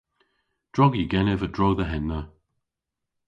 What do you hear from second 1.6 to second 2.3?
dhe henna.